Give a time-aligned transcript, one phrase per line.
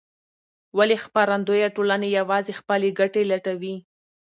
[0.77, 3.75] ولې خپرندویه ټولنې یوازې خپلې ګټې لټوي؟